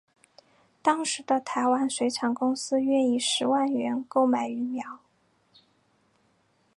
[0.81, 4.97] 当时的台湾水产公司愿以十万元购买鱼苗。